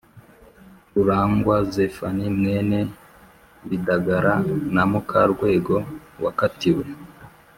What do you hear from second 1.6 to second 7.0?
zephanie mwene bidagara na mukarwego wakatiwe